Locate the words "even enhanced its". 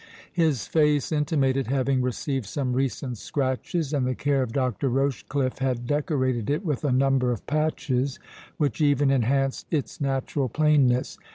8.81-10.01